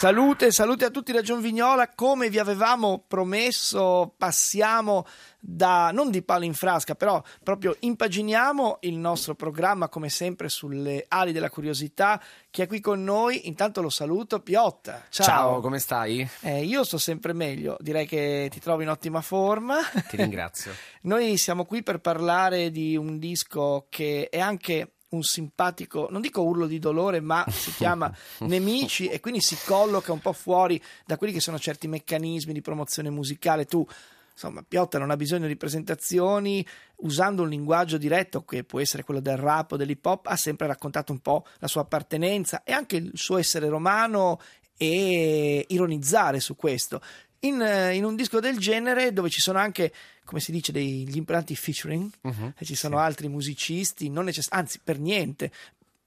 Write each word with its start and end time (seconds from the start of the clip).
Salute, 0.00 0.50
salute 0.50 0.86
a 0.86 0.90
tutti 0.90 1.12
da 1.12 1.20
Gion 1.20 1.42
Vignola, 1.42 1.90
come 1.90 2.30
vi 2.30 2.38
avevamo 2.38 3.04
promesso 3.06 4.14
passiamo 4.16 5.04
da, 5.38 5.90
non 5.92 6.10
di 6.10 6.22
palo 6.22 6.46
in 6.46 6.54
frasca, 6.54 6.94
però 6.94 7.22
proprio 7.42 7.76
impaginiamo 7.78 8.78
il 8.80 8.96
nostro 8.96 9.34
programma 9.34 9.90
come 9.90 10.08
sempre 10.08 10.48
sulle 10.48 11.04
ali 11.06 11.32
della 11.32 11.50
curiosità. 11.50 12.18
Chi 12.48 12.62
è 12.62 12.66
qui 12.66 12.80
con 12.80 13.04
noi, 13.04 13.46
intanto 13.46 13.82
lo 13.82 13.90
saluto, 13.90 14.40
Piotta. 14.40 15.04
Ciao, 15.10 15.26
Ciao 15.26 15.60
come 15.60 15.78
stai? 15.78 16.26
Eh, 16.40 16.64
io 16.64 16.82
sto 16.82 16.96
sempre 16.96 17.34
meglio, 17.34 17.76
direi 17.78 18.06
che 18.06 18.48
ti 18.50 18.58
trovo 18.58 18.80
in 18.80 18.88
ottima 18.88 19.20
forma. 19.20 19.80
Ti 20.08 20.16
ringrazio. 20.16 20.72
noi 21.04 21.36
siamo 21.36 21.66
qui 21.66 21.82
per 21.82 21.98
parlare 21.98 22.70
di 22.70 22.96
un 22.96 23.18
disco 23.18 23.84
che 23.90 24.30
è 24.30 24.40
anche 24.40 24.92
un 25.10 25.22
simpatico, 25.22 26.08
non 26.10 26.20
dico 26.20 26.42
urlo 26.42 26.66
di 26.66 26.78
dolore, 26.78 27.20
ma 27.20 27.44
si 27.48 27.72
chiama 27.72 28.12
Nemici 28.40 29.08
e 29.08 29.20
quindi 29.20 29.40
si 29.40 29.56
colloca 29.64 30.12
un 30.12 30.20
po' 30.20 30.32
fuori 30.32 30.80
da 31.04 31.16
quelli 31.16 31.32
che 31.32 31.40
sono 31.40 31.58
certi 31.58 31.88
meccanismi 31.88 32.52
di 32.52 32.60
promozione 32.60 33.10
musicale. 33.10 33.64
Tu, 33.64 33.84
insomma, 34.32 34.64
Piotta 34.66 34.98
non 34.98 35.10
ha 35.10 35.16
bisogno 35.16 35.46
di 35.46 35.56
presentazioni, 35.56 36.64
usando 36.96 37.42
un 37.42 37.48
linguaggio 37.48 37.98
diretto 37.98 38.44
che 38.44 38.64
può 38.64 38.80
essere 38.80 39.02
quello 39.02 39.20
del 39.20 39.36
rap 39.36 39.72
o 39.72 39.76
dell'hip 39.76 40.04
hop, 40.04 40.26
ha 40.26 40.36
sempre 40.36 40.66
raccontato 40.66 41.12
un 41.12 41.18
po' 41.20 41.44
la 41.58 41.68
sua 41.68 41.82
appartenenza 41.82 42.62
e 42.62 42.72
anche 42.72 42.96
il 42.96 43.10
suo 43.14 43.38
essere 43.38 43.68
romano 43.68 44.38
e 44.76 45.66
ironizzare 45.68 46.40
su 46.40 46.56
questo. 46.56 47.02
In, 47.40 47.60
in, 47.92 48.04
un 48.04 48.16
disco 48.16 48.38
del 48.38 48.58
genere 48.58 49.12
dove 49.12 49.30
ci 49.30 49.40
sono 49.40 49.58
anche, 49.58 49.92
come 50.24 50.40
si 50.40 50.52
dice, 50.52 50.72
degli 50.72 51.16
impianti 51.16 51.56
featuring, 51.56 52.10
uh-huh, 52.20 52.52
e 52.58 52.64
ci 52.64 52.74
sono 52.74 52.98
sì. 52.98 53.02
altri 53.02 53.28
musicisti, 53.28 54.10
non 54.10 54.26
necess- 54.26 54.52
anzi 54.52 54.78
per 54.82 54.98
niente, 54.98 55.50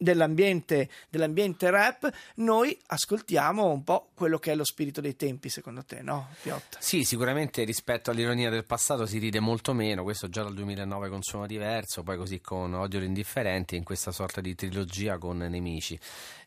dell'ambiente, 0.03 0.89
dell'ambiente 1.09 1.69
rap, 1.71 2.11
noi 2.35 2.77
ascoltiamo 2.87 3.65
un 3.71 3.83
po' 3.83 4.09
quello 4.13 4.37
che 4.37 4.51
è 4.51 4.55
lo 4.55 4.65
spirito 4.65 5.01
dei 5.01 5.15
tempi, 5.15 5.49
secondo 5.49 5.83
te, 5.83 6.01
no, 6.01 6.29
Piotta? 6.41 6.77
Sì, 6.79 7.03
sicuramente 7.03 7.63
rispetto 7.63 8.11
all'ironia 8.11 8.49
del 8.49 8.65
passato 8.65 9.05
si 9.05 9.17
ride 9.17 9.39
molto 9.39 9.73
meno, 9.73 10.03
questo 10.03 10.29
già 10.29 10.43
dal 10.43 10.53
2009 10.53 11.09
con 11.09 11.23
Suono 11.23 11.47
Diverso, 11.47 12.03
poi 12.03 12.17
così 12.17 12.41
con 12.41 12.73
Odio 12.73 12.99
l'Indifferente, 12.99 13.75
in 13.75 13.83
questa 13.83 14.11
sorta 14.11 14.41
di 14.41 14.53
trilogia 14.53 15.17
con 15.17 15.37
Nemici. 15.37 15.97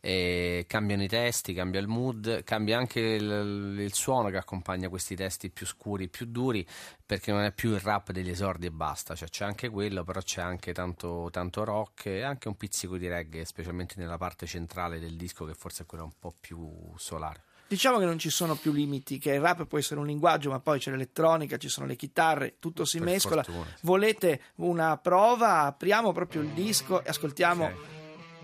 E 0.09 0.67
cambiano 0.69 1.03
i 1.03 1.09
testi, 1.09 1.53
cambia 1.53 1.81
il 1.81 1.89
mood, 1.89 2.45
cambia 2.45 2.79
anche 2.79 3.01
il, 3.01 3.77
il 3.81 3.93
suono 3.93 4.31
che 4.31 4.37
accompagna 4.37 4.89
questi 4.89 5.17
testi 5.17 5.51
più 5.51 5.67
scuri, 5.67 6.07
più 6.07 6.27
duri, 6.27 6.65
perché 7.05 7.33
non 7.33 7.43
è 7.43 7.51
più 7.51 7.73
il 7.73 7.81
rap 7.81 8.13
degli 8.13 8.31
esordi 8.31 8.67
e 8.67 8.71
basta, 8.71 9.17
cioè 9.17 9.27
c'è 9.29 9.45
anche 9.45 9.69
quello, 9.69 10.05
però 10.05 10.21
c'è 10.21 10.43
anche 10.43 10.73
tanto, 10.73 11.29
tanto 11.33 11.65
rock 11.65 12.07
e 12.07 12.23
anche 12.23 12.47
un 12.47 12.57
pizzico 12.57 12.99
di 12.99 13.09
reggae, 13.09 13.45
specialmente 13.45 13.95
nella 13.97 14.17
parte 14.17 14.47
centrale 14.47 15.01
del 15.01 15.17
disco 15.17 15.45
che 15.45 15.55
forse 15.55 15.83
è 15.83 15.87
quella 15.87 16.05
un 16.05 16.15
po' 16.17 16.33
più 16.39 16.71
solare. 16.95 17.43
Diciamo 17.67 17.99
che 17.99 18.05
non 18.05 18.21
ci 18.21 18.31
sono 18.31 18.55
più 18.55 18.71
limiti, 18.71 19.19
che 19.19 19.33
il 19.33 19.41
rap 19.41 19.67
può 19.67 19.77
essere 19.77 19.99
un 19.99 20.07
linguaggio, 20.07 20.51
ma 20.51 20.61
poi 20.61 20.79
c'è 20.79 20.93
l'elettronica, 20.93 21.57
ci 21.57 21.69
sono 21.69 21.85
le 21.85 21.97
chitarre, 21.97 22.61
tutto 22.61 22.85
si 22.85 22.99
per 22.99 23.09
mescola. 23.09 23.43
Fortuna. 23.43 23.75
Volete 23.81 24.41
una 24.59 24.97
prova? 24.99 25.63
Apriamo 25.63 26.13
proprio 26.13 26.43
il 26.43 26.51
disco 26.51 27.03
e 27.03 27.09
ascoltiamo. 27.09 27.65
Okay 27.65 27.96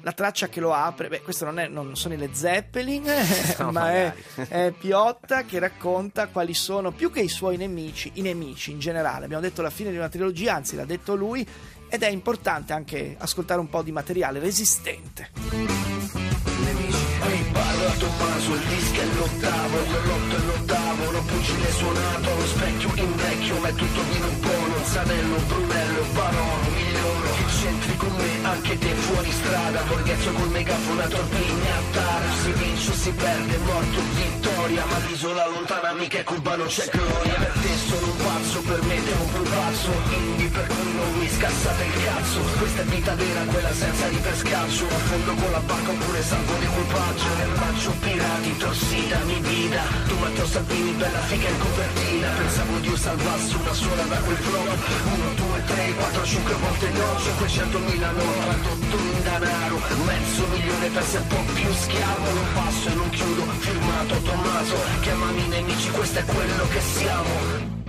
la 0.03 0.13
traccia 0.13 0.49
che 0.49 0.61
lo 0.61 0.73
apre, 0.73 1.09
beh, 1.09 1.23
questo 1.23 1.45
non, 1.45 1.59
è, 1.59 1.69
non 1.69 1.97
sono 1.97 2.15
i 2.15 2.17
Led 2.17 2.33
Zeppelin, 2.33 3.05
no, 3.59 3.73
ma 3.73 3.93
è, 3.93 4.15
è, 4.49 4.73
Piotta 4.77 5.45
che 5.45 5.59
racconta 5.59 6.29
quali 6.29 6.55
sono 6.55 6.91
più 6.91 7.11
che 7.11 7.21
i 7.21 7.29
suoi 7.29 7.57
nemici, 7.57 8.11
i 8.15 8.23
nemici 8.23 8.73
in 8.73 8.79
generale. 8.79 9.25
Abbiamo 9.25 9.43
detto 9.43 9.63
la 9.63 9.71
fine 9.71 9.91
di 9.91 9.97
una 9.97 10.09
trilogia, 10.09 10.55
anzi 10.55 10.77
l'ha 10.77 10.85
detto 10.85 11.15
lui, 11.15 11.47
ed 11.89 12.03
è 12.03 12.09
importante 12.09 12.73
anche 12.73 13.17
ascoltare 13.19 13.61
un 13.61 13.69
po' 13.69 13.83
di 13.83 13.93
materiale 13.93 14.39
resistente. 14.41 15.31
Nemici, 15.51 17.05
ehi, 17.29 17.45
parlo 17.53 17.87
a 17.87 17.93
Tommaso, 17.93 18.55
il 18.55 18.61
disco 18.61 19.01
è 19.01 19.05
l'ottavo, 19.05 19.77
io 19.77 20.05
lotto 20.05 20.37
e 20.37 20.45
l'ottavo, 20.47 21.11
l'ho 21.11 21.23
pugile 21.23 21.71
suonato, 21.71 22.35
lo 22.35 22.47
specchio 22.47 22.91
invecchio, 22.95 23.59
ma 23.59 23.69
è 23.69 23.75
tutto 23.75 24.03
vino 24.11 24.27
un 24.27 24.41
po', 24.41 24.67
non 24.67 24.85
Savello, 24.85 25.37
Brunello, 25.47 26.05
Barolo, 26.13 26.92
Che 27.37 27.45
c'entri 27.61 27.97
con 27.97 28.13
me 28.17 28.33
anche 28.43 28.79
te 28.79 28.95
fuori 28.95 29.31
strada. 29.31 29.81
Borghezzo 29.83 30.31
col 30.33 30.49
megafono 30.51 31.01
a 31.01 31.07
torpigna 31.07 31.75
Tara 31.93 32.31
Si 32.43 32.53
vince 32.53 32.91
o 32.91 32.95
si 32.95 33.11
perde, 33.13 33.57
morto 33.59 33.99
o 33.99 34.03
vittoria. 34.15 34.85
Ma 34.85 34.99
l'isola 35.07 35.47
lontana 35.49 35.93
mica 35.93 36.19
è 36.19 36.25
Cuba 36.25 36.57
non 36.57 36.67
c'è 36.67 36.89
gloria. 36.91 37.35
Per 37.35 37.53
te 37.63 37.73
sono 37.89 38.07
un 38.07 38.17
pazzo, 38.17 38.61
per 38.61 38.83
me 38.83 38.97
te 39.05 39.13
un 39.13 39.31
pupazzo. 39.33 39.91
Indie 40.11 40.49
per 40.49 40.67
cui 40.67 40.93
non 40.93 41.13
mi 41.19 41.29
scassate 41.29 41.85
il 41.85 42.05
cazzo. 42.05 42.39
Questa 42.59 42.83
è 42.83 42.85
vita 42.85 43.15
vera, 43.15 43.41
quella 43.45 43.73
senza 43.73 44.09
riperscaccio 44.09 44.87
fondo 45.13 45.35
con 45.35 45.51
la 45.51 45.61
barca 45.61 45.91
oppure 45.91 46.23
salvo 46.23 46.53
l'equipaggio 46.59 47.29
Nel 47.37 47.53
bacio 47.59 47.91
pirati, 48.01 48.57
tossita, 48.57 49.19
mi 49.25 49.41
vida 49.41 49.83
Tu 50.07 50.15
Matteo 50.19 50.47
Salvini, 50.47 50.93
bella 50.93 51.23
figa 51.29 51.49
in 51.49 51.59
copertina. 51.59 52.29
Pensavo 52.37 52.79
Dio 52.79 52.97
salvasse 52.97 53.57
una 53.57 53.73
sola 53.73 54.03
da 54.03 54.17
quel 54.17 54.37
flow. 54.37 54.63
1, 54.63 55.35
2, 55.35 55.65
3, 55.67 55.95
4, 55.95 56.25
5 56.25 56.55
volte 56.55 56.89
no 56.91 57.02
500 57.19 57.79
mila 57.79 58.11
no 58.13 58.23
tradotto 58.43 58.97
in 58.97 59.23
denaro 59.23 59.81
Mezzo 60.05 60.47
milione 60.49 60.89
per 60.89 61.05
un 61.13 61.27
po' 61.27 61.53
più 61.53 61.73
schiavo. 61.73 62.25
Non 62.33 62.47
passo 62.55 62.89
e 62.89 62.95
non 62.95 63.11
chiudo, 63.11 63.43
firmato 63.59 64.15
Tommaso 64.23 64.77
Chiamami 65.01 65.47
nemici, 65.49 65.91
questo 65.91 66.19
è 66.19 66.25
quello 66.25 66.69
che 66.69 66.81
siamo 66.81 67.82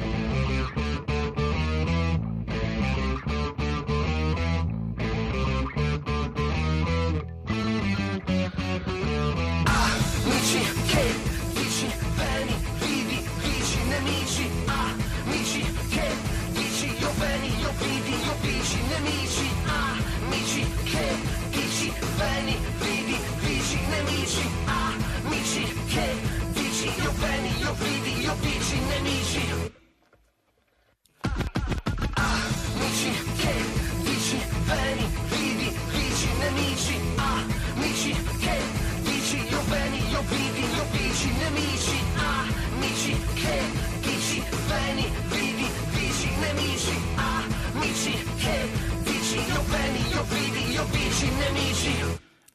amici, 18.74 18.88
nemici, 18.88 19.50
amici 20.26 20.66
che 20.84 21.16
dici, 21.52 21.94
veni, 22.18 22.58
vidi, 22.80 23.18
vici, 23.40 23.80
nemici, 23.90 24.50
amici 24.66 25.74
che 25.88 26.16
dici, 26.54 26.92
io 27.02 27.12
veni, 27.20 27.54
io 27.60 27.74
vidi, 27.74 28.22
io 28.22 28.36
dici, 28.42 28.80
nemici. 28.88 29.73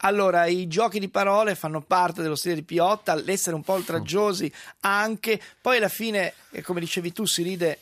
Allora, 0.03 0.47
i 0.47 0.69
giochi 0.69 1.01
di 1.01 1.09
parole 1.09 1.55
fanno 1.55 1.81
parte 1.81 2.23
dello 2.23 2.37
stile 2.37 2.55
di 2.55 2.63
Piotta, 2.63 3.15
l'essere 3.15 3.57
un 3.57 3.63
po' 3.63 3.73
oltraggiosi 3.73 4.51
anche, 4.81 5.41
poi 5.61 5.79
alla 5.79 5.89
fine, 5.89 6.35
eh, 6.51 6.63
come 6.63 6.79
dicevi 6.79 7.13
tu, 7.13 7.25
si 7.25 7.43
ride 7.43 7.79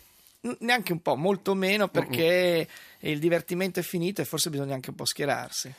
neanche 0.60 0.92
un 0.92 1.02
po', 1.02 1.16
molto 1.16 1.54
meno 1.54 1.88
perché 1.88 2.66
il 3.00 3.18
divertimento 3.18 3.80
è 3.80 3.82
finito 3.82 4.20
e 4.22 4.24
forse 4.24 4.48
bisogna 4.48 4.74
anche 4.74 4.90
un 4.90 4.96
po' 4.96 5.04
schierarsi. 5.04 5.72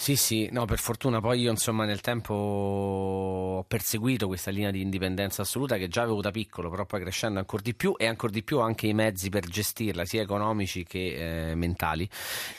Sì, 0.00 0.14
sì, 0.14 0.48
no, 0.52 0.64
per 0.64 0.78
fortuna 0.78 1.20
poi 1.20 1.40
io 1.40 1.50
insomma 1.50 1.84
nel 1.84 2.00
tempo 2.00 2.32
ho 2.32 3.64
perseguito 3.64 4.28
questa 4.28 4.52
linea 4.52 4.70
di 4.70 4.80
indipendenza 4.80 5.42
assoluta 5.42 5.76
che 5.76 5.88
già 5.88 6.02
avevo 6.02 6.20
da 6.20 6.30
piccolo, 6.30 6.70
però 6.70 6.86
poi 6.86 7.00
crescendo 7.00 7.40
ancora 7.40 7.62
di 7.62 7.74
più 7.74 7.94
e 7.98 8.06
ancora 8.06 8.32
di 8.32 8.44
più 8.44 8.60
anche 8.60 8.86
i 8.86 8.94
mezzi 8.94 9.28
per 9.28 9.46
gestirla, 9.46 10.04
sia 10.04 10.22
economici 10.22 10.84
che 10.84 11.50
eh, 11.50 11.54
mentali. 11.56 12.08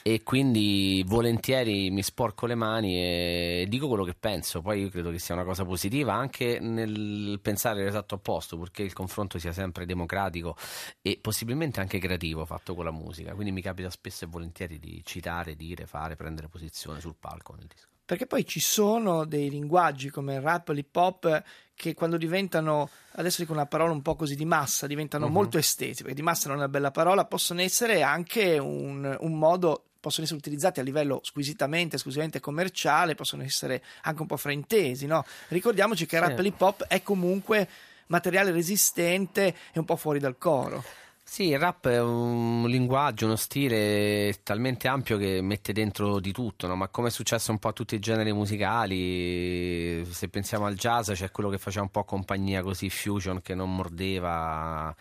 E 0.04 0.22
quindi 0.22 1.02
volentieri 1.08 1.90
mi 1.90 2.04
sporco 2.04 2.46
le 2.46 2.56
mani 2.56 2.98
e 2.98 3.66
dico 3.70 3.88
quello 3.88 4.04
che 4.04 4.16
penso, 4.20 4.62
poi 4.62 4.82
io 4.82 4.90
credo 4.90 5.10
che 5.10 5.18
sia 5.18 5.34
una 5.34 5.46
cosa 5.46 5.64
positiva 5.64 6.14
anche 6.14 6.60
nel 6.60 7.40
pensare 7.42 7.84
l'esatto 7.86 8.16
opposto, 8.16 8.58
purché 8.58 8.84
il 8.84 8.94
confronto 8.94 9.40
sia 9.40 9.54
sempre 9.54 9.86
democratico 9.86 10.58
e 11.02 11.18
possibilmente 11.22 11.80
anche 11.80 12.00
creativo 12.00 12.46
fatto 12.46 12.76
con 12.76 12.84
la 12.84 12.92
musica, 12.92 13.34
quindi 13.34 13.54
mi 13.54 13.62
capita 13.62 13.90
spesso 13.90 14.26
e 14.26 14.28
volentieri 14.28 14.78
di 14.78 15.02
citare, 15.06 15.56
dire, 15.56 15.86
fare, 15.88 16.18
prendere 16.18 16.50
posizione 16.50 17.00
sul 17.00 17.16
palco 17.18 17.28
palco 17.30 17.54
nel 17.56 17.68
disco. 17.68 17.88
Perché 18.04 18.26
poi 18.26 18.44
ci 18.46 18.60
sono 18.60 19.24
dei 19.26 19.52
linguaggi 19.52 20.10
come 20.10 20.36
il 20.36 20.42
rap, 20.42 20.70
l'hip 20.70 20.96
hop 20.96 21.44
che 21.76 21.94
quando 21.94 22.18
diventano, 22.18 22.90
adesso 23.14 23.42
dico 23.42 23.54
una 23.54 23.68
parola 23.68 23.92
un 23.92 24.02
po' 24.02 24.16
così 24.16 24.36
di 24.36 24.46
massa, 24.46 24.88
diventano 24.88 25.28
uh-huh. 25.28 25.32
molto 25.32 25.58
estetiche, 25.60 26.02
perché 26.02 26.16
di 26.16 26.24
massa 26.24 26.48
non 26.48 26.58
è 26.58 26.62
una 26.62 26.70
bella 26.70 26.90
parola, 26.90 27.26
possono 27.26 27.62
essere 27.62 28.02
anche 28.02 28.58
un, 28.58 29.16
un 29.20 29.38
modo 29.38 29.84
possono 30.00 30.24
essere 30.24 30.40
utilizzati 30.40 30.80
a 30.80 30.84
livello 30.84 31.20
squisitamente, 31.24 31.98
esclusivamente 31.98 32.40
commerciale, 32.40 33.16
possono 33.16 33.44
essere 33.44 33.84
anche 34.04 34.22
un 34.22 34.28
po' 34.28 34.38
fraintesi. 34.38 35.06
No? 35.06 35.26
Ricordiamoci 35.50 36.06
che 36.06 36.16
il 36.16 36.22
rap 36.22 36.40
e 36.40 36.42
l'hip 36.42 36.60
hop 36.60 36.86
è 36.86 37.04
comunque 37.04 37.68
materiale 38.08 38.52
resistente 38.52 39.56
e 39.72 39.78
un 39.78 39.86
po' 39.86 39.98
fuori 39.98 40.20
dal 40.20 40.38
coro. 40.38 40.84
Sì, 41.30 41.50
il 41.50 41.60
rap 41.60 41.88
è 41.88 42.02
un 42.02 42.68
linguaggio, 42.68 43.26
uno 43.26 43.36
stile 43.36 44.40
talmente 44.42 44.88
ampio 44.88 45.16
che 45.16 45.42
mette 45.42 45.74
dentro 45.74 46.20
di 46.20 46.32
tutto, 46.32 46.66
no? 46.66 46.76
ma 46.76 46.88
come 46.88 47.10
è 47.10 47.12
successo 47.12 47.52
un 47.52 47.60
po' 47.60 47.68
a 47.68 47.72
tutti 47.72 47.94
i 47.94 48.00
generi 48.00 48.34
musicali, 48.34 50.04
se 50.12 50.28
pensiamo 50.28 50.66
al 50.66 50.74
jazz 50.74 51.12
c'è 51.12 51.30
quello 51.30 51.50
che 51.50 51.60
faceva 51.60 51.84
un 51.84 51.92
po' 51.92 52.04
compagnia 52.04 52.64
così, 52.64 52.90
fusion 52.90 53.44
che 53.44 53.54
non 53.54 53.74
mordeva 53.74 54.94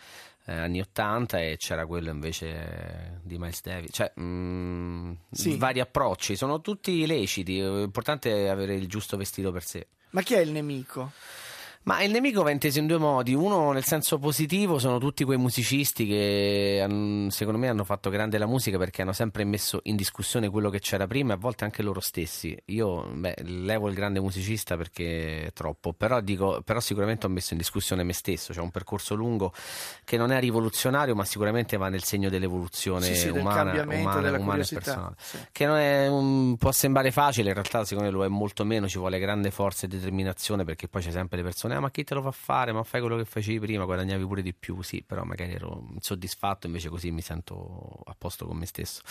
eh, 0.45 0.53
anni 0.53 0.79
80 0.79 1.41
e 1.41 1.57
c'era 1.57 1.87
quello 1.87 2.11
invece 2.11 3.21
di 3.23 3.39
Miles 3.39 3.61
Davis, 3.63 3.89
cioè 3.91 4.11
mh, 4.13 4.21
mm, 4.21 5.11
sì. 5.31 5.57
vari 5.57 5.79
approcci, 5.79 6.35
sono 6.35 6.61
tutti 6.61 7.07
leciti, 7.07 7.55
l'importante 7.55 8.45
è 8.45 8.47
avere 8.49 8.75
il 8.75 8.87
giusto 8.87 9.17
vestito 9.17 9.51
per 9.51 9.63
sé. 9.63 9.87
Ma 10.11 10.21
chi 10.21 10.35
è 10.35 10.39
il 10.39 10.51
nemico? 10.51 11.11
Ma 11.83 12.03
il 12.03 12.11
nemico 12.11 12.43
va 12.43 12.51
inteso 12.51 12.79
in 12.79 12.87
due 12.87 12.97
modi. 12.97 13.33
Uno, 13.33 13.71
nel 13.71 13.83
senso 13.85 14.19
positivo, 14.19 14.77
sono 14.79 14.99
tutti 14.99 15.23
quei 15.23 15.37
musicisti 15.37 16.05
che 16.05 16.85
secondo 17.29 17.57
me 17.57 17.67
hanno 17.69 17.83
fatto 17.83 18.09
grande 18.09 18.37
la 18.37 18.45
musica 18.45 18.77
perché 18.77 19.01
hanno 19.01 19.13
sempre 19.13 19.43
messo 19.43 19.79
in 19.83 19.95
discussione 19.95 20.49
quello 20.49 20.69
che 20.69 20.79
c'era 20.79 21.07
prima 21.07 21.33
e 21.33 21.35
a 21.35 21.39
volte 21.39 21.63
anche 21.63 21.81
loro 21.81 21.99
stessi. 21.99 22.55
Io 22.65 23.07
beh, 23.11 23.37
levo 23.43 23.87
il 23.87 23.95
grande 23.95 24.19
musicista 24.19 24.77
perché 24.77 25.45
è 25.45 25.53
troppo, 25.53 25.93
però, 25.93 26.19
dico, 26.19 26.61
però 26.63 26.79
sicuramente 26.79 27.25
ho 27.25 27.29
messo 27.29 27.53
in 27.53 27.59
discussione 27.59 28.03
me 28.03 28.13
stesso. 28.13 28.53
C'è 28.53 28.61
un 28.61 28.71
percorso 28.71 29.15
lungo 29.15 29.51
che 30.03 30.17
non 30.17 30.31
è 30.31 30.39
rivoluzionario, 30.39 31.15
ma 31.15 31.25
sicuramente 31.25 31.77
va 31.77 31.89
nel 31.89 32.03
segno 32.03 32.29
dell'evoluzione 32.29 33.05
sì, 33.05 33.15
sì, 33.15 33.29
umana, 33.29 33.71
del 33.71 33.87
umana, 33.87 34.37
umana 34.37 34.61
e 34.61 34.67
personale. 34.67 35.15
Sì. 35.17 35.37
Che 35.51 35.65
è, 35.65 36.07
um, 36.07 36.55
può 36.57 36.71
sembrare 36.71 37.11
facile, 37.11 37.47
in 37.47 37.55
realtà 37.55 37.83
secondo 37.83 38.11
me 38.11 38.15
lo 38.15 38.25
è 38.25 38.27
molto 38.27 38.63
meno, 38.63 38.87
ci 38.87 38.99
vuole 38.99 39.17
grande 39.17 39.49
forza 39.49 39.85
e 39.85 39.89
determinazione 39.89 40.63
perché 40.65 40.87
poi 40.87 41.01
c'è 41.01 41.11
sempre 41.11 41.37
le 41.37 41.43
persone 41.43 41.68
ah, 41.75 41.79
ma 41.79 41.91
chi 41.91 42.03
te 42.03 42.13
lo 42.13 42.21
fa 42.21 42.31
fare? 42.31 42.71
Ma 42.71 42.83
fai 42.83 43.01
quello 43.01 43.17
che 43.17 43.25
facevi 43.25 43.59
prima, 43.59 43.85
guadagnavi 43.85 44.25
pure 44.25 44.41
di 44.41 44.53
più, 44.53 44.81
sì, 44.81 45.03
però 45.05 45.23
magari 45.23 45.53
ero 45.53 45.87
insoddisfatto, 45.93 46.67
invece 46.67 46.89
così 46.89 47.11
mi 47.11 47.21
sento 47.21 48.01
a 48.05 48.15
posto 48.17 48.45
con 48.45 48.57
me 48.57 48.65
stesso. 48.65 49.01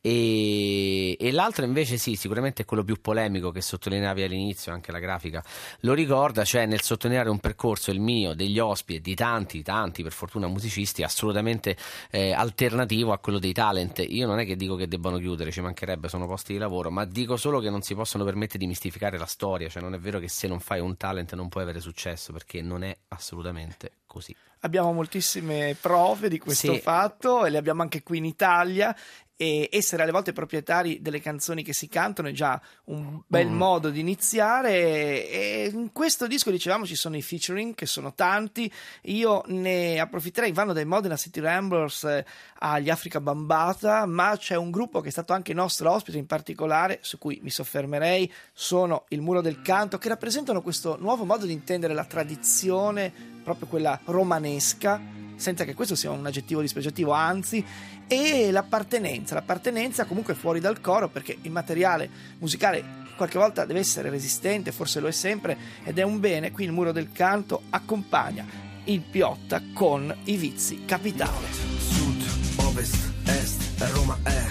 E, 0.00 1.16
e 1.18 1.32
l'altro 1.32 1.64
invece 1.64 1.96
sì, 1.96 2.16
sicuramente 2.16 2.62
è 2.62 2.64
quello 2.64 2.84
più 2.84 3.00
polemico 3.00 3.50
che 3.50 3.60
sottolineavi 3.60 4.22
all'inizio, 4.22 4.72
anche 4.72 4.92
la 4.92 4.98
grafica 4.98 5.44
lo 5.80 5.94
ricorda, 5.94 6.44
cioè 6.44 6.66
nel 6.66 6.82
sottolineare 6.82 7.30
un 7.30 7.38
percorso, 7.38 7.90
il 7.90 8.00
mio, 8.00 8.34
degli 8.34 8.58
ospiti 8.58 9.00
di 9.00 9.14
tanti, 9.14 9.62
tanti 9.62 10.02
per 10.02 10.12
fortuna 10.12 10.46
musicisti, 10.46 11.02
assolutamente 11.02 11.76
eh, 12.10 12.32
alternativo 12.32 13.12
a 13.12 13.18
quello 13.18 13.38
dei 13.38 13.52
talent. 13.52 14.04
Io 14.08 14.26
non 14.26 14.38
è 14.38 14.44
che 14.44 14.56
dico 14.56 14.76
che 14.76 14.88
debbano 14.88 15.18
chiudere, 15.18 15.50
ci 15.50 15.60
mancherebbe, 15.60 16.08
sono 16.08 16.26
posti 16.26 16.52
di 16.52 16.58
lavoro, 16.58 16.90
ma 16.90 17.04
dico 17.04 17.36
solo 17.36 17.60
che 17.60 17.70
non 17.70 17.82
si 17.82 17.94
possono 17.94 18.24
permettere 18.24 18.58
di 18.58 18.66
mistificare 18.66 19.18
la 19.18 19.26
storia, 19.26 19.68
cioè 19.68 19.82
non 19.82 19.94
è 19.94 19.98
vero 19.98 20.18
che 20.18 20.28
se 20.28 20.46
non 20.48 20.60
fai 20.60 20.80
un 20.80 20.96
talent 20.96 21.34
non 21.34 21.48
puoi 21.48 21.62
avere 21.62 21.80
successo 21.80 21.91
perché 22.32 22.62
non 22.62 22.82
è 22.82 22.96
assolutamente 23.08 23.98
così. 24.06 24.34
Abbiamo 24.60 24.92
moltissime 24.92 25.76
prove 25.80 26.28
di 26.28 26.38
questo 26.38 26.74
sì. 26.74 26.80
fatto 26.80 27.44
e 27.44 27.50
le 27.50 27.58
abbiamo 27.58 27.82
anche 27.82 28.02
qui 28.02 28.18
in 28.18 28.24
Italia 28.24 28.94
e 29.42 29.68
essere 29.72 30.04
alle 30.04 30.12
volte 30.12 30.32
proprietari 30.32 31.02
delle 31.02 31.20
canzoni 31.20 31.64
che 31.64 31.72
si 31.74 31.88
cantano 31.88 32.28
è 32.28 32.30
già 32.30 32.62
un 32.84 33.20
bel 33.26 33.48
mm. 33.48 33.56
modo 33.56 33.90
di 33.90 33.98
iniziare. 33.98 35.28
E 35.28 35.68
in 35.72 35.90
questo 35.90 36.28
disco 36.28 36.52
dicevamo 36.52 36.86
ci 36.86 36.94
sono 36.94 37.16
i 37.16 37.22
featuring 37.22 37.74
che 37.74 37.86
sono 37.86 38.14
tanti. 38.14 38.72
Io 39.06 39.42
ne 39.46 39.98
approfitterei 39.98 40.52
vanno 40.52 40.72
dai 40.72 40.84
Modena 40.84 41.16
City 41.16 41.40
Ramblers 41.40 42.04
eh, 42.04 42.24
agli 42.60 42.88
Africa 42.88 43.20
Bambata 43.20 44.06
ma 44.06 44.36
c'è 44.36 44.54
un 44.54 44.70
gruppo 44.70 45.00
che 45.00 45.08
è 45.08 45.10
stato 45.10 45.32
anche 45.32 45.52
nostro 45.52 45.90
ospite 45.90 46.18
in 46.18 46.26
particolare 46.26 47.00
su 47.02 47.18
cui 47.18 47.40
mi 47.42 47.50
soffermerei 47.50 48.32
sono 48.52 49.06
il 49.08 49.22
Muro 49.22 49.40
del 49.40 49.60
Canto 49.60 49.98
che 49.98 50.08
rappresentano 50.08 50.62
questo 50.62 50.96
nuovo 51.00 51.24
modo 51.24 51.46
di 51.46 51.52
intendere 51.52 51.94
la 51.94 52.04
tradizione 52.04 53.12
proprio 53.42 53.66
quella 53.66 53.98
romanesca 54.04 55.00
senza 55.36 55.64
che 55.64 55.74
questo 55.74 55.94
sia 55.94 56.10
un 56.10 56.24
aggettivo 56.24 56.60
dispregiativo, 56.60 57.12
anzi, 57.12 57.64
e 58.06 58.50
l'appartenenza, 58.50 59.34
l'appartenenza 59.34 60.04
comunque 60.04 60.34
fuori 60.34 60.60
dal 60.60 60.80
coro 60.80 61.08
perché 61.08 61.36
il 61.42 61.50
materiale 61.50 62.08
musicale 62.38 63.00
qualche 63.16 63.38
volta 63.38 63.64
deve 63.64 63.80
essere 63.80 64.10
resistente, 64.10 64.72
forse 64.72 65.00
lo 65.00 65.08
è 65.08 65.12
sempre 65.12 65.56
ed 65.84 65.98
è 65.98 66.02
un 66.02 66.20
bene, 66.20 66.50
qui 66.50 66.64
il 66.64 66.72
muro 66.72 66.92
del 66.92 67.12
canto 67.12 67.62
accompagna 67.70 68.70
il 68.84 69.00
Piotta 69.00 69.62
con 69.72 70.14
i 70.24 70.36
vizi 70.36 70.84
capitale. 70.84 71.46
Sud, 71.78 72.64
ovest, 72.64 73.12
est, 73.26 73.90
Roma 73.92 74.18
è 74.22 74.42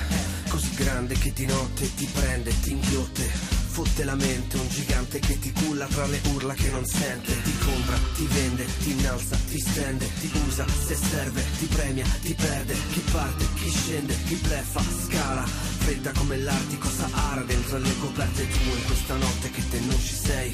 così 0.47 0.73
grande 0.75 1.15
che 1.15 1.33
di 1.33 1.45
notte 1.45 1.93
ti 1.95 2.07
prende, 2.13 2.57
ti 2.61 2.71
inghiotte 2.71 3.60
fotte 3.71 4.03
la 4.03 4.15
mente 4.15 4.57
Un 4.57 4.67
gigante 4.67 5.19
che 5.19 5.39
ti 5.39 5.51
culla 5.51 5.85
tra 5.85 6.05
le 6.05 6.19
urla 6.33 6.53
che 6.53 6.69
non 6.69 6.85
sente. 6.85 7.41
Ti 7.41 7.57
compra, 7.59 7.97
ti 8.15 8.25
vende, 8.25 8.65
ti 8.79 8.91
innalza, 8.91 9.37
ti 9.49 9.59
stende 9.59 10.07
Ti 10.19 10.29
usa, 10.47 10.65
se 10.67 10.95
serve, 10.95 11.43
ti 11.57 11.65
premia, 11.65 12.05
ti 12.21 12.33
perde. 12.33 12.75
Chi 12.91 13.01
parte, 13.11 13.45
chi 13.55 13.69
scende, 13.69 14.15
chi 14.27 14.35
bleffa, 14.35 14.81
scala. 15.05 15.43
Fredda 15.81 16.11
come 16.11 16.37
l'Artico 16.37 16.87
Sahara 16.89 17.41
Dentro 17.41 17.77
le 17.77 17.97
coperte 17.99 18.47
tue. 18.47 18.75
In 18.75 18.85
questa 18.85 19.15
notte 19.15 19.49
che 19.51 19.69
te 19.69 19.79
non 19.79 19.99
ci 19.99 20.15
sei. 20.15 20.53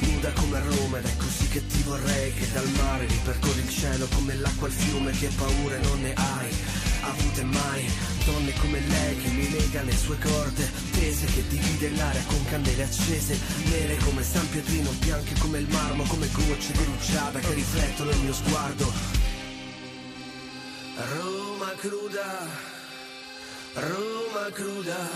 Nuda 0.00 0.32
come 0.32 0.60
Roma 0.60 0.98
ed 0.98 1.04
è 1.04 1.16
così 1.16 1.48
che 1.48 1.66
ti 1.66 1.82
vorrei. 1.82 2.32
Che 2.32 2.50
dal 2.52 2.68
mare 2.82 3.06
ripercorri 3.06 3.60
il 3.60 3.68
cielo 3.68 4.06
come 4.14 4.34
l'acqua 4.36 4.68
il 4.68 4.72
fiume 4.72 5.12
Che 5.12 5.28
paure 5.36 5.78
non 5.80 6.00
ne 6.00 6.12
hai 6.14 6.77
avute 7.00 7.42
mai. 7.44 7.90
Donne 8.24 8.52
come 8.60 8.80
lei 8.80 9.16
che 9.16 9.28
mi 9.28 9.50
lega 9.50 9.82
le 9.82 9.96
sue 9.96 10.18
corde 10.18 10.70
tese 10.92 11.26
che 11.26 11.46
divide 11.48 11.90
l'aria 11.96 12.22
con 12.26 12.44
candele 12.46 12.82
accese 12.82 13.38
nere 13.64 13.96
come 13.98 14.22
San 14.22 14.48
Pietrino 14.50 14.90
bianche 14.98 15.34
come 15.38 15.58
il 15.58 15.68
marmo 15.68 16.02
come 16.04 16.28
gocce 16.30 16.72
di 16.72 16.84
rugiada 16.84 17.38
che 17.38 17.54
riflettono 17.54 18.10
il 18.10 18.18
mio 18.18 18.32
sguardo. 18.32 18.92
Roma 20.98 21.72
cruda 21.76 22.46
Roma 23.74 24.50
cruda 24.52 25.08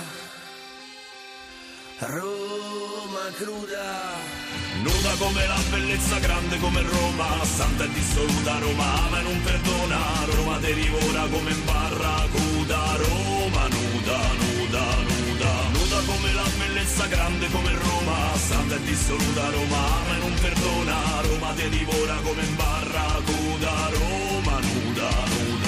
Roma 1.98 3.30
cruda 3.36 4.41
Nuda 4.82 5.14
come 5.16 5.46
la 5.46 5.60
bellezza, 5.70 6.18
grande 6.18 6.58
come 6.58 6.82
Roma 6.82 7.44
Santa 7.44 7.84
e 7.84 7.88
dissoluta 7.92 8.58
Roma 8.58 9.06
ama 9.06 9.20
e 9.20 9.22
non 9.22 9.40
perdona 9.42 9.98
Roma 10.34 10.58
te 10.58 10.74
divora 10.74 11.22
come 11.30 11.52
barracuda 11.64 12.96
Roma 12.96 13.68
nuda, 13.68 14.18
nuda, 14.42 14.84
nuda 15.06 15.52
Nuda 15.70 15.98
come 16.04 16.32
la 16.32 16.48
bellezza, 16.58 17.06
grande 17.06 17.48
come 17.50 17.72
Roma 17.78 18.36
Santa 18.36 18.74
e 18.74 18.82
dissoluta 18.82 19.50
Roma 19.50 19.78
ama 20.00 20.16
e 20.16 20.18
non 20.18 20.34
perdona 20.40 20.96
Roma 21.28 21.52
te 21.54 21.68
divora 21.68 22.16
come 22.24 22.42
barracuda 22.56 23.88
Roma 23.92 24.58
nuda, 24.58 25.10
nuda 25.30 25.61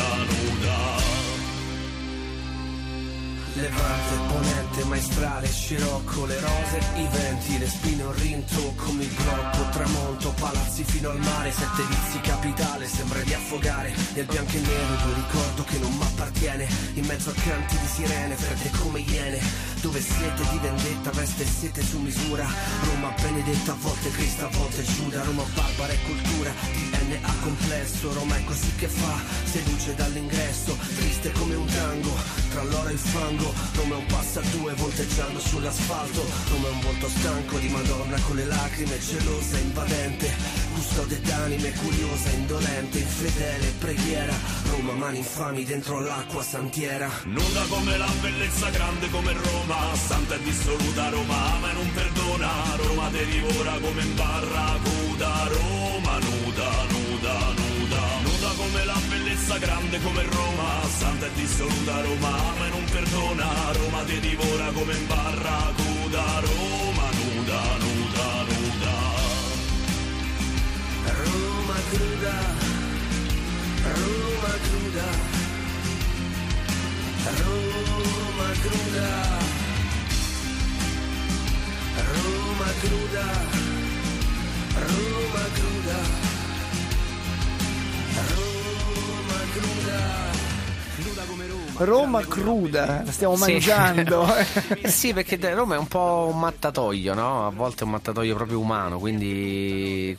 Levante, 3.64 4.14
ponente, 4.28 4.84
maestrale, 4.84 5.46
scirocco, 5.46 6.26
le 6.26 6.38
rose, 6.38 6.78
i 6.96 7.08
venti, 7.10 7.58
le 7.58 7.66
spine, 7.66 8.02
un 8.02 8.14
rintocco, 8.14 8.92
mi 8.92 9.06
blocco, 9.06 9.70
tramonto, 9.70 10.34
palazzi 10.38 10.84
fino 10.84 11.08
al 11.08 11.18
mare, 11.20 11.50
sette 11.50 11.82
vizi 11.88 12.20
capitale, 12.20 12.86
sembra 12.86 13.22
di 13.22 13.32
affogare, 13.32 13.94
nel 14.12 14.26
bianco 14.26 14.56
e 14.56 14.60
nero 14.60 15.08
io 15.08 15.14
ricordo 15.14 15.64
che 15.64 15.78
non 15.78 15.96
m'appartiene, 15.96 16.68
in 16.92 17.06
mezzo 17.06 17.30
a 17.30 17.32
canti 17.32 17.78
di 17.78 17.86
sirene, 17.86 18.34
fredde 18.36 18.78
come 18.80 18.98
iene, 19.00 19.40
dove 19.84 20.00
siete 20.00 20.42
di 20.50 20.58
vendetta, 20.62 21.10
veste 21.10 21.44
siete 21.44 21.82
su 21.82 21.98
misura, 21.98 22.46
Roma 22.84 23.12
benedetta, 23.20 23.72
a 23.72 23.76
volte 23.80 24.10
Cristo, 24.12 24.46
a 24.46 24.48
volte 24.48 24.82
Giuda, 24.82 25.22
Roma 25.24 25.44
barbara 25.54 25.92
e 25.92 25.98
cultura, 26.06 26.50
DNA 26.88 27.34
complesso, 27.42 28.14
Roma 28.14 28.34
è 28.34 28.44
così 28.44 28.74
che 28.76 28.88
fa, 28.88 29.20
se 29.44 29.62
luce 29.66 29.94
dall'ingresso, 29.94 30.74
triste 30.96 31.32
come 31.32 31.54
un 31.54 31.66
tango, 31.66 32.16
tra 32.50 32.62
l'oro 32.62 32.88
e 32.88 32.92
il 32.92 32.98
fango, 32.98 33.44
lungo 33.44 33.52
Come 33.74 33.94
un 33.96 34.06
passa 34.06 34.40
due 34.40 34.72
volteggiando 34.74 35.38
sull'asfalto. 35.38 36.24
Come 36.50 36.68
un 36.68 36.80
volto 36.80 37.08
stanco 37.08 37.58
di 37.58 37.68
Madonna 37.68 38.18
con 38.20 38.36
le 38.36 38.44
lacrime 38.46 38.98
Gelosa, 38.98 39.58
invadente. 39.58 40.32
Custode 40.74 41.20
d'anime, 41.20 41.72
curiosa, 41.72 42.30
indolente. 42.30 42.98
Infedele, 42.98 43.72
preghiera. 43.78 44.34
Roma, 44.70 44.92
mani 44.92 45.18
infami 45.18 45.64
dentro 45.64 46.00
l'acqua 46.00 46.42
santiera. 46.42 47.10
Nuda 47.24 47.64
come 47.68 47.96
la 47.96 48.10
bellezza, 48.20 48.70
grande 48.70 49.10
come 49.10 49.32
Roma 49.32 49.73
Santa 49.94 50.34
e 50.34 50.42
dissoluta 50.42 51.08
Roma, 51.10 51.58
ma 51.60 51.72
non 51.72 51.90
perdona. 51.92 52.50
Roma 52.76 53.08
te 53.10 53.24
divora 53.26 53.72
come 53.80 54.02
in 54.02 54.14
barracuda 54.14 55.48
Roma 55.48 56.18
nuda, 56.18 56.70
nuda, 56.94 57.34
nuda. 57.60 58.02
Nuda 58.22 58.50
come 58.56 58.84
la 58.84 58.98
bellezza, 59.08 59.58
grande 59.58 60.00
come 60.00 60.22
Roma. 60.22 60.68
Santa 60.98 61.26
e 61.26 61.30
dissoluta 61.34 62.00
Roma, 62.02 62.30
ma 62.58 62.68
non 62.68 62.84
perdona. 62.90 63.48
Roma 63.72 64.02
ti 64.04 64.20
divora 64.20 64.70
come 64.72 64.94
in 64.94 65.06
barracuda, 65.06 66.24
Roma 66.40 67.08
nuda, 67.18 67.60
nuda, 67.84 68.26
nuda. 68.50 68.94
Roma 71.22 71.78
cruda, 71.90 72.36
Roma 73.94 74.52
cruda, 74.66 75.08
Roma 77.42 78.48
cruda, 78.62 79.08
Roma 81.96 82.70
cruda, 82.80 83.24
Roma 84.74 85.44
cruda, 85.54 85.98
Roma 88.34 89.40
cruda. 89.52 90.24
Roma 91.76 92.20
cruda, 92.26 93.02
la 93.04 93.12
stiamo 93.12 93.36
sì. 93.36 93.52
mangiando. 93.52 94.26
Eh 94.82 94.88
sì, 94.88 95.12
perché 95.12 95.38
Roma 95.54 95.76
è 95.76 95.78
un 95.78 95.86
po' 95.86 96.30
un 96.32 96.38
mattatoio, 96.40 97.14
no? 97.14 97.46
A 97.46 97.50
volte 97.50 97.82
è 97.82 97.84
un 97.84 97.92
mattatoio 97.92 98.34
proprio 98.34 98.58
umano, 98.58 98.98
quindi 98.98 100.16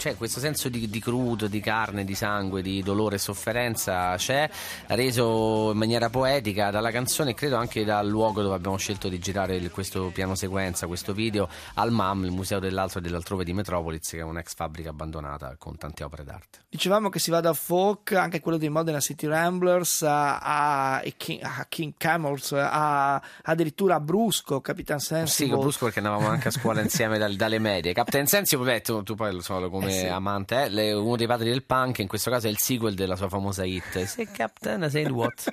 c'è 0.00 0.16
questo 0.16 0.40
senso 0.40 0.70
di, 0.70 0.88
di 0.88 0.98
crudo, 0.98 1.46
di 1.46 1.60
carne, 1.60 2.04
di 2.06 2.14
sangue, 2.14 2.62
di 2.62 2.82
dolore 2.82 3.16
e 3.16 3.18
sofferenza 3.18 4.16
c'è, 4.16 4.48
reso 4.86 5.72
in 5.72 5.76
maniera 5.76 6.08
poetica 6.08 6.70
dalla 6.70 6.90
canzone 6.90 7.30
e 7.30 7.34
credo 7.34 7.56
anche 7.56 7.84
dal 7.84 8.08
luogo 8.08 8.40
dove 8.40 8.54
abbiamo 8.54 8.78
scelto 8.78 9.08
di 9.10 9.18
girare 9.18 9.56
il- 9.56 9.70
questo 9.70 10.10
piano 10.12 10.34
sequenza, 10.34 10.86
questo 10.86 11.12
video, 11.12 11.48
al 11.74 11.90
MAM, 11.92 12.24
il 12.24 12.30
Museo 12.30 12.58
dell'Altro 12.60 12.98
e 13.00 13.02
dell'Altrove 13.02 13.44
di 13.44 13.52
Metropolis, 13.52 14.08
che 14.08 14.18
è 14.18 14.22
un'ex 14.22 14.54
fabbrica 14.54 14.88
abbandonata 14.88 15.54
con 15.58 15.76
tante 15.76 16.02
opere 16.02 16.24
d'arte. 16.24 16.60
Dicevamo 16.70 17.10
che 17.10 17.18
si 17.18 17.30
va 17.30 17.40
da 17.40 17.52
folk, 17.52 18.12
anche 18.12 18.40
quello 18.40 18.56
dei 18.56 18.70
Modena 18.70 19.00
City 19.00 19.26
Ramblers, 19.26 20.02
a, 20.02 20.38
a- 20.38 21.02
King, 21.16 21.40
a 21.42 21.66
King 21.68 21.92
Camels, 21.98 22.52
a- 22.52 23.20
addirittura 23.42 23.96
a 23.96 24.00
Brusco, 24.00 24.62
Capitan 24.62 24.98
Sensible. 24.98 25.54
Sì, 25.54 25.60
Brusco 25.60 25.84
perché 25.84 25.98
andavamo 25.98 26.28
anche 26.28 26.48
a 26.48 26.50
scuola 26.50 26.80
insieme 26.82 27.18
dal- 27.18 27.36
dalle 27.36 27.58
medie. 27.58 27.92
Captain 27.92 28.26
Sensi, 28.26 28.56
vabbè, 28.56 28.80
tu, 28.80 29.02
tu 29.02 29.14
poi 29.14 29.32
lo 29.34 29.42
so 29.42 29.68
come 29.68 29.89
Eh 29.90 29.98
sì. 30.00 30.06
amante, 30.06 30.64
eh, 30.64 30.68
le- 30.68 30.92
uno 30.92 31.16
dei 31.16 31.26
padri 31.26 31.48
del 31.50 31.64
punk, 31.64 31.98
in 31.98 32.08
questo 32.08 32.30
caso 32.30 32.46
è 32.46 32.50
il 32.50 32.58
sequel 32.58 32.94
della 32.94 33.16
sua 33.16 33.28
famosa 33.28 33.64
hit. 33.64 34.02
Say 34.04 34.26
Captain, 34.30 34.88
say 34.90 35.04
what? 35.08 35.48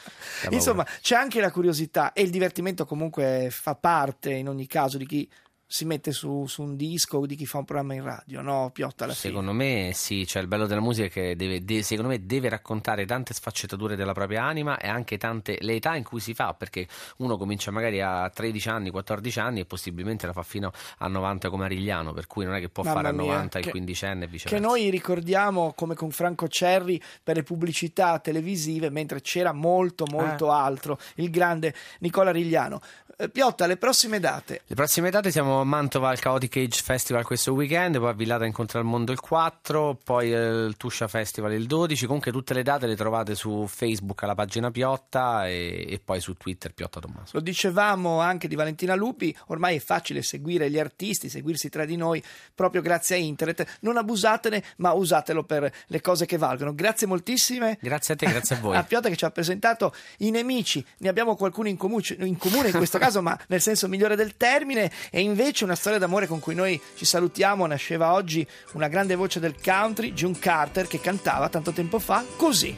Insomma, 0.50 0.84
c'è 1.00 1.14
anche 1.14 1.40
la 1.40 1.50
curiosità 1.52 2.12
e 2.12 2.22
il 2.22 2.30
divertimento 2.30 2.84
comunque 2.84 3.48
fa 3.50 3.74
parte 3.76 4.32
in 4.32 4.48
ogni 4.48 4.66
caso 4.66 4.98
di 4.98 5.06
chi 5.06 5.30
si 5.72 5.86
mette 5.86 6.12
su, 6.12 6.44
su 6.46 6.60
un 6.60 6.76
disco 6.76 7.24
di 7.24 7.34
chi 7.34 7.46
fa 7.46 7.56
un 7.56 7.64
programma 7.64 7.94
in 7.94 8.02
radio, 8.02 8.42
no? 8.42 8.68
Piotta 8.74 9.04
alla 9.04 9.14
fine. 9.14 9.30
Secondo 9.32 9.52
me 9.54 9.92
sì, 9.94 10.26
cioè 10.26 10.42
il 10.42 10.48
bello 10.48 10.66
della 10.66 10.82
musica 10.82 11.06
è 11.06 11.10
che 11.10 11.34
deve, 11.34 11.64
de- 11.64 11.82
secondo 11.82 12.10
me 12.10 12.26
deve 12.26 12.50
raccontare 12.50 13.06
tante 13.06 13.32
sfaccettature 13.32 13.96
della 13.96 14.12
propria 14.12 14.44
anima 14.44 14.76
e 14.76 14.88
anche 14.88 15.16
tante 15.16 15.56
le 15.60 15.76
età 15.76 15.94
in 15.96 16.04
cui 16.04 16.20
si 16.20 16.34
fa, 16.34 16.52
perché 16.52 16.86
uno 17.18 17.38
comincia 17.38 17.70
magari 17.70 18.02
a 18.02 18.28
13 18.28 18.68
anni, 18.68 18.90
14 18.90 19.40
anni 19.40 19.60
e 19.60 19.64
possibilmente 19.64 20.26
la 20.26 20.34
fa 20.34 20.42
fino 20.42 20.72
a 20.98 21.08
90 21.08 21.48
come 21.48 21.64
Arigliano, 21.64 22.12
per 22.12 22.26
cui 22.26 22.44
non 22.44 22.54
è 22.54 22.60
che 22.60 22.68
può 22.68 22.82
Mamma 22.82 22.96
fare 22.96 23.08
a 23.08 23.12
mia, 23.12 23.32
90 23.32 23.58
il 23.58 23.64
che- 23.64 23.70
quindicenne 23.70 24.24
e 24.24 24.26
Che 24.26 24.30
viceversa. 24.32 24.66
noi 24.66 24.90
ricordiamo 24.90 25.72
come 25.74 25.94
con 25.94 26.10
Franco 26.10 26.48
Cerri 26.48 27.00
per 27.22 27.36
le 27.36 27.44
pubblicità 27.44 28.18
televisive, 28.18 28.90
mentre 28.90 29.22
c'era 29.22 29.52
molto, 29.52 30.04
molto 30.10 30.48
Eh. 30.48 30.54
altro. 30.54 30.98
Il 31.14 31.30
grande 31.30 31.74
Nicola 32.00 32.30
Rigliano. 32.30 32.82
Eh, 33.16 33.28
Piotta, 33.28 33.66
le 33.66 33.76
prossime 33.76 34.20
date. 34.20 34.62
Le 34.66 34.74
prossime 34.74 35.10
date 35.10 35.30
siamo 35.30 35.61
a 35.62 35.64
Mantova 35.64 36.10
al 36.10 36.18
Chaotic 36.18 36.56
Age 36.56 36.82
Festival 36.82 37.24
questo 37.24 37.52
weekend, 37.52 37.98
poi 37.98 38.10
a 38.10 38.12
Villata 38.12 38.44
Incontra 38.44 38.80
il 38.80 38.84
Mondo 38.84 39.12
il 39.12 39.20
4, 39.20 39.98
poi 40.04 40.32
eh, 40.32 40.64
il 40.66 40.76
Tuscia 40.76 41.08
Festival 41.08 41.52
il 41.52 41.66
12. 41.66 42.06
Comunque 42.06 42.32
tutte 42.32 42.52
le 42.52 42.62
date 42.62 42.86
le 42.86 42.96
trovate 42.96 43.34
su 43.34 43.66
Facebook 43.66 44.22
alla 44.24 44.34
pagina 44.34 44.70
Piotta 44.70 45.48
e, 45.48 45.86
e 45.88 46.00
poi 46.04 46.20
su 46.20 46.34
Twitter 46.34 46.74
Piotta 46.74 47.00
Tommaso. 47.00 47.30
Lo 47.34 47.40
dicevamo 47.40 48.20
anche 48.20 48.48
di 48.48 48.54
Valentina 48.56 48.94
Lupi, 48.94 49.34
ormai 49.46 49.76
è 49.76 49.80
facile 49.80 50.22
seguire 50.22 50.70
gli 50.70 50.78
artisti, 50.78 51.28
seguirsi 51.28 51.68
tra 51.68 51.84
di 51.84 51.96
noi 51.96 52.22
proprio 52.54 52.82
grazie 52.82 53.16
a 53.16 53.18
internet. 53.18 53.78
Non 53.80 53.96
abusatene, 53.96 54.62
ma 54.78 54.92
usatelo 54.92 55.44
per 55.44 55.72
le 55.86 56.00
cose 56.00 56.26
che 56.26 56.36
valgono. 56.36 56.74
Grazie 56.74 57.06
moltissime. 57.06 57.78
Grazie 57.80 58.14
a 58.14 58.16
te, 58.16 58.26
grazie 58.26 58.56
a 58.56 58.58
voi. 58.58 58.76
A 58.82 58.84
Piotta 58.84 59.08
che 59.08 59.16
ci 59.16 59.24
ha 59.24 59.30
presentato 59.30 59.94
i 60.18 60.30
nemici, 60.30 60.84
ne 60.98 61.08
abbiamo 61.08 61.36
qualcuno 61.36 61.68
in 61.68 61.76
comune, 61.76 62.02
in 62.18 62.36
comune 62.36 62.68
in 62.68 62.74
questo 62.74 62.98
caso, 62.98 63.22
ma 63.22 63.38
nel 63.46 63.60
senso 63.60 63.86
migliore 63.86 64.16
del 64.16 64.36
termine, 64.36 64.90
e 65.10 65.20
invece 65.20 65.51
una 65.60 65.74
storia 65.74 65.98
d'amore 65.98 66.26
con 66.26 66.40
cui 66.40 66.54
noi 66.54 66.80
ci 66.96 67.04
salutiamo. 67.04 67.66
Nasceva 67.66 68.12
oggi 68.12 68.46
una 68.72 68.88
grande 68.88 69.14
voce 69.14 69.38
del 69.38 69.54
country, 69.62 70.12
June 70.12 70.38
Carter, 70.38 70.86
che 70.86 71.00
cantava 71.00 71.48
tanto 71.48 71.72
tempo 71.72 71.98
fa 71.98 72.24
così. 72.36 72.74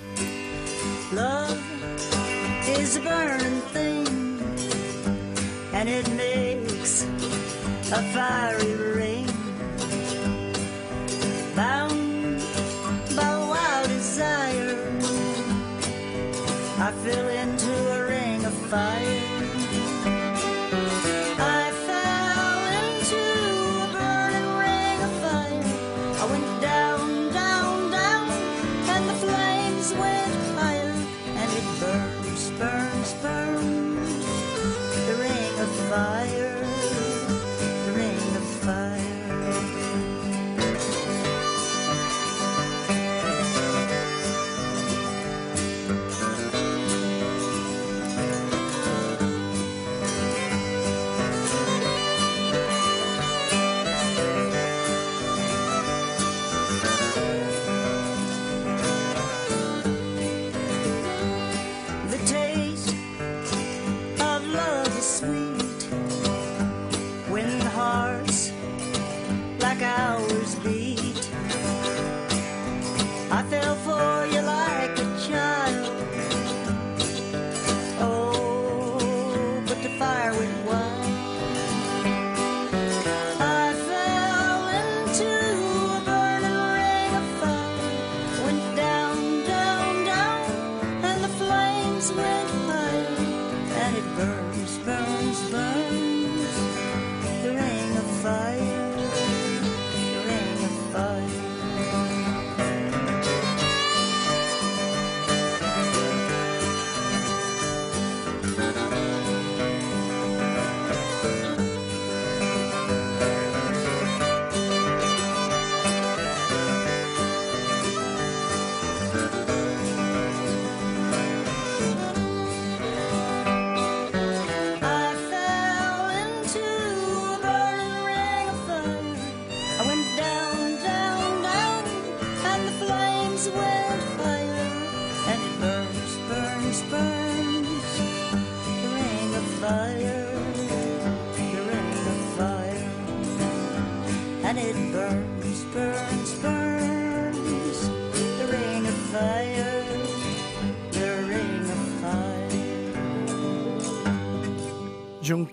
Love 1.12 1.56
is 2.78 2.96
a 2.96 3.00
burning 3.00 3.62
thing, 3.72 4.08
and 5.72 5.88
it 5.88 6.08
makes 6.16 7.06
a 7.90 8.02
fiery 8.12 8.92
ring. 8.94 9.32
Bound 11.54 12.42
by 13.14 13.36
wild 13.46 13.88
desire, 13.88 14.76
I 16.78 16.92
fell 17.04 17.28
into 17.28 17.92
a 17.92 18.06
ring 18.06 18.44
of 18.44 18.52
fire. 18.68 19.13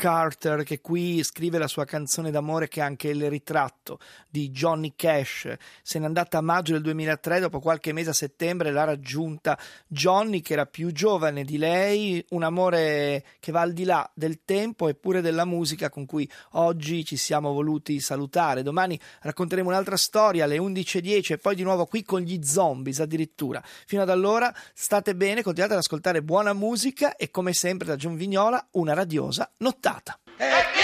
Carter 0.01 0.63
che 0.63 0.81
qui 0.81 1.21
scrive 1.21 1.59
la 1.59 1.67
sua 1.67 1.85
canzone 1.85 2.31
d'amore 2.31 2.67
che 2.67 2.79
è 2.79 2.83
anche 2.83 3.09
il 3.09 3.29
ritratto 3.29 3.99
di 4.27 4.49
Johnny 4.49 4.93
Cash. 4.95 5.53
Se 5.83 5.99
n'è 5.99 6.05
andata 6.05 6.39
a 6.39 6.41
maggio 6.41 6.71
del 6.73 6.81
2003, 6.81 7.39
dopo 7.39 7.59
qualche 7.59 7.93
mese 7.93 8.09
a 8.09 8.13
settembre 8.13 8.71
l'ha 8.71 8.83
raggiunta 8.83 9.55
Johnny 9.85 10.41
che 10.41 10.53
era 10.53 10.65
più 10.65 10.91
giovane 10.91 11.43
di 11.43 11.59
lei, 11.59 12.25
un 12.29 12.41
amore 12.41 13.23
che 13.39 13.51
va 13.51 13.61
al 13.61 13.73
di 13.73 13.83
là 13.83 14.09
del 14.15 14.39
tempo 14.43 14.87
e 14.87 14.95
pure 14.95 15.21
della 15.21 15.45
musica 15.45 15.91
con 15.91 16.07
cui 16.07 16.27
oggi 16.53 17.05
ci 17.05 17.15
siamo 17.15 17.53
voluti 17.53 17.99
salutare. 17.99 18.63
Domani 18.63 18.99
racconteremo 19.19 19.69
un'altra 19.69 19.97
storia 19.97 20.45
alle 20.45 20.57
11.10 20.57 21.33
e 21.33 21.37
poi 21.37 21.53
di 21.53 21.61
nuovo 21.61 21.85
qui 21.85 22.01
con 22.01 22.21
gli 22.21 22.41
zombies 22.41 23.01
addirittura. 23.01 23.61
Fino 23.85 24.01
ad 24.01 24.09
allora 24.09 24.51
state 24.73 25.13
bene, 25.13 25.43
continuate 25.43 25.75
ad 25.75 25.81
ascoltare 25.81 26.23
buona 26.23 26.53
musica 26.53 27.15
e 27.15 27.29
come 27.29 27.53
sempre 27.53 27.85
da 27.85 27.95
John 27.95 28.15
Vignola 28.15 28.67
una 28.71 28.95
radiosa 28.95 29.47
nottata. 29.57 29.90
Evviva! 30.39 30.80